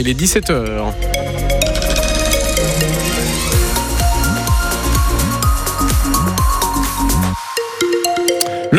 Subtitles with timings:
[0.00, 0.92] Il est 17h.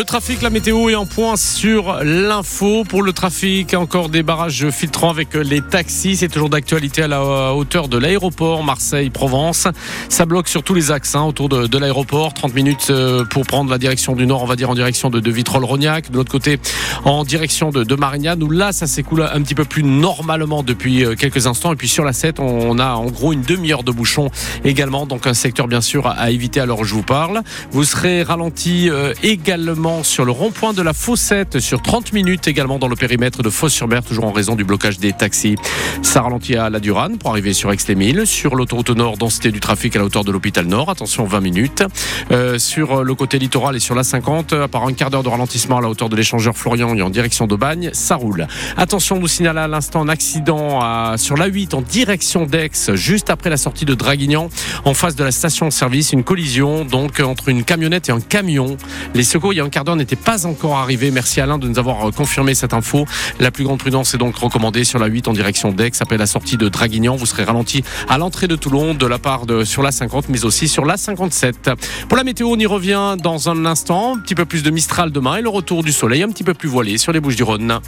[0.10, 2.84] Trafic, la météo est en point sur l'info.
[2.84, 6.16] Pour le trafic, encore des barrages filtrants avec les taxis.
[6.16, 9.68] C'est toujours d'actualité à la hauteur de l'aéroport Marseille-Provence.
[10.10, 12.33] Ça bloque sur tous les axes hein, autour de, l'aéroport.
[12.33, 15.19] 30 minutes euh, pour prendre la direction du nord, on va dire en direction de,
[15.19, 16.10] de Vitrolles-Rognac.
[16.10, 16.60] De l'autre côté,
[17.05, 21.05] en direction de, de Marignane, où là, ça s'écoule un petit peu plus normalement depuis
[21.05, 21.72] euh, quelques instants.
[21.72, 24.32] Et puis sur la 7, on a en gros une demi-heure de bouchon
[24.64, 25.05] également.
[25.05, 27.44] Donc un secteur bien sûr à éviter où je vous parle.
[27.70, 32.80] Vous serez ralenti euh, également sur le rond-point de la Fossette sur 30 minutes également
[32.80, 35.55] dans le périmètre de Fosse-sur-Mer, toujours en raison du blocage des taxis.
[36.02, 38.25] Ça ralentit à la Durane pour arriver sur Aix-les-Milles.
[38.25, 41.84] Sur l'autoroute nord, densité du trafic à la hauteur de l'hôpital Nord, attention 20 minutes.
[42.31, 45.30] Euh, sur le côté littoral et sur la 50, à part un quart d'heure de
[45.30, 48.47] ralentissement à la hauteur de l'échangeur Florian et en direction d'Aubagne, ça roule.
[48.77, 53.50] Attention, nous signale à l'instant un accident sur la 8 en direction d'Aix, juste après
[53.50, 54.50] la sortie de Draguignan,
[54.86, 58.78] en face de la station-service, une collision donc entre une camionnette et un camion.
[59.13, 61.12] Les secours, il y a un quart d'heure n'était pas encore arrivé.
[61.12, 63.06] Merci Alain de nous avoir euh, confirmé cette info.
[63.40, 66.26] La plus grande prudence est donc recommandée sur la 8 en direction d'Aix après la
[66.26, 67.16] sortie de Draguignan.
[67.16, 70.46] Vous serez ralenti à l'entrée de Toulon de la part de sur la 50 mais
[70.46, 71.72] aussi sur la 57.
[72.08, 74.16] Pour la météo, on y revient dans un instant.
[74.16, 76.53] Un petit peu plus de Mistral demain et le retour du soleil un petit peu
[76.53, 77.80] plus voilé sur les Bouches du Rhône.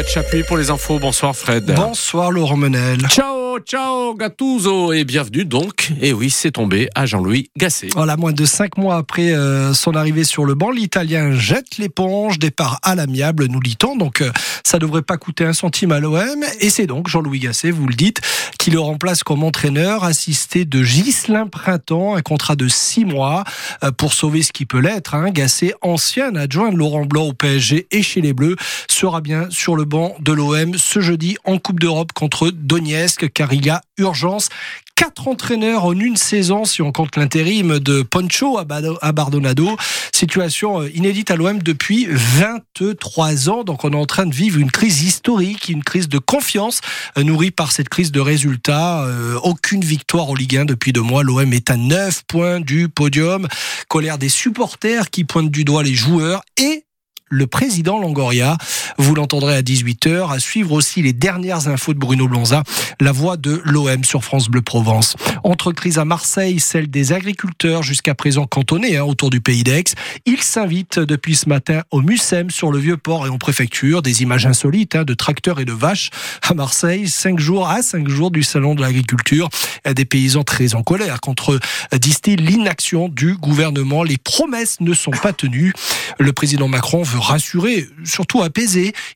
[0.00, 0.98] Fred Chapuis pour les infos.
[0.98, 1.74] Bonsoir Fred.
[1.76, 3.06] Bonsoir Laurent Menel.
[3.08, 5.92] Ciao, ciao Gattuso et bienvenue donc.
[6.00, 7.88] Et oui, c'est tombé à Jean-Louis Gasset.
[7.92, 12.38] Voilà, moins de cinq mois après euh, son arrivée sur le banc, l'Italien jette l'éponge,
[12.38, 13.94] départ à l'amiable, nous dit-on.
[13.94, 14.30] Donc euh,
[14.64, 16.44] ça devrait pas coûter un centime à l'OM.
[16.60, 18.22] Et c'est donc Jean-Louis Gasset, vous le dites,
[18.58, 23.44] qui le remplace comme entraîneur, assisté de Ghislain Printemps, un contrat de six mois
[23.84, 25.14] euh, pour sauver ce qui peut l'être.
[25.14, 25.30] Hein.
[25.30, 28.56] Gasset, ancien adjoint de Laurent Blanc au PSG et chez les Bleus,
[28.88, 29.84] sera bien sur le
[30.20, 34.48] de l'OM ce jeudi en Coupe d'Europe contre Donetsk, car il y a urgence.
[34.94, 39.76] Quatre entraîneurs en une saison, si on compte l'intérim de Poncho à Bardonado.
[40.12, 43.64] Situation euh, inédite à l'OM depuis 23 ans.
[43.64, 46.82] Donc on est en train de vivre une crise historique, une crise de confiance
[47.18, 49.02] euh, nourrie par cette crise de résultats.
[49.04, 51.24] Euh, aucune victoire en Ligue 1 depuis deux mois.
[51.24, 53.48] L'OM est à 9 points du podium.
[53.88, 56.84] Colère des supporters qui pointent du doigt les joueurs et
[57.30, 58.58] le président Longoria.
[59.00, 60.30] Vous l'entendrez à 18h.
[60.30, 62.64] À suivre aussi les dernières infos de Bruno Blonza,
[63.00, 65.16] la voix de l'OM sur France Bleu Provence.
[65.42, 69.84] Entre crise à Marseille, celle des agriculteurs jusqu'à présent cantonnés hein, autour du pays d'Aix.
[70.26, 74.02] Ils s'invitent depuis ce matin au Mucem sur le Vieux-Port et en préfecture.
[74.02, 76.10] Des images insolites hein, de tracteurs et de vaches
[76.46, 77.08] à Marseille.
[77.08, 79.48] Cinq jours à cinq jours du salon de l'agriculture.
[79.90, 81.58] Des paysans très en colère contre,
[81.98, 84.02] disent-ils, l'inaction du gouvernement.
[84.02, 85.72] Les promesses ne sont pas tenues.
[86.18, 88.42] Le président Macron veut rassuré, surtout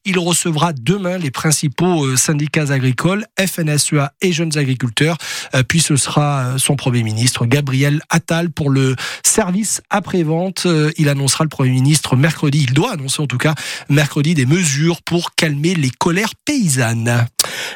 [0.05, 5.17] Il recevra demain les principaux euh, syndicats agricoles, FNSEA et Jeunes Agriculteurs.
[5.55, 10.67] Euh, puis ce sera euh, son Premier ministre, Gabriel Attal, pour le service après-vente.
[10.97, 13.55] Il annoncera le Premier ministre mercredi, il doit annoncer en tout cas
[13.89, 17.27] mercredi des mesures pour calmer les colères paysannes.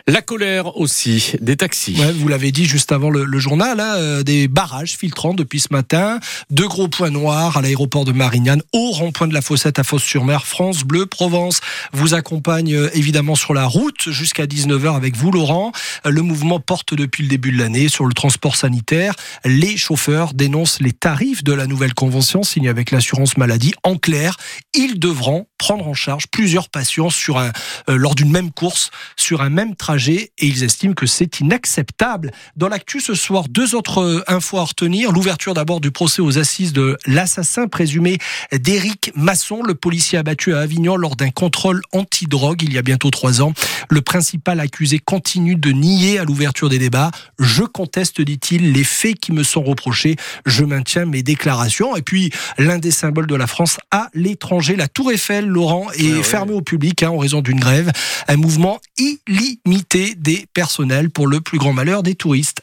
[0.09, 2.01] La colère aussi des taxis.
[2.15, 6.67] vous l'avez dit juste avant le, journal, hein, des barrages filtrants depuis ce matin, deux
[6.67, 10.47] gros points noirs à l'aéroport de Marignane, au rond-point de la Fossette à Fosse-sur-Mer.
[10.47, 11.61] France Bleu Provence
[11.93, 15.73] vous accompagne euh, évidemment sur la route jusqu'à 19h avec vous, Laurent.
[16.07, 19.13] Euh, le mouvement porte depuis le début de l'année sur le transport sanitaire.
[19.45, 23.75] Les chauffeurs dénoncent les tarifs de la nouvelle convention signée avec l'assurance maladie.
[23.83, 24.39] En clair,
[24.73, 27.51] ils devront prendre en charge plusieurs patients euh,
[27.89, 32.31] lors d'une même course, sur un même trajet, et ils estiment que c'est inacceptable.
[32.57, 35.11] Dans l'actu ce soir, deux autres euh, infos à retenir.
[35.11, 38.19] L'ouverture d'abord du procès aux assises de l'assassin présumé
[38.53, 43.11] d'Éric Masson, le policier abattu à Avignon lors d'un contrôle anti-drogue il y a bientôt
[43.11, 43.53] trois ans.
[43.91, 47.11] Le principal accusé continue de nier à l'ouverture des débats.
[47.39, 50.17] Je conteste, dit-il, les faits qui me sont reprochés.
[50.47, 51.97] Je maintiens mes déclarations.
[51.97, 56.19] Et puis, l'un des symboles de la France à l'étranger, la Tour Eiffel, Laurent, est
[56.19, 57.91] ah fermé au public hein, en raison d'une grève.
[58.29, 62.63] Un mouvement illimité des personnels pour le plus grand malheur des touristes.